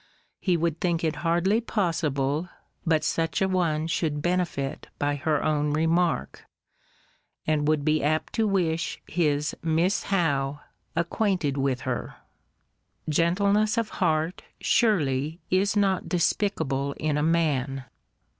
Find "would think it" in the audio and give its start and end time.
0.57-1.17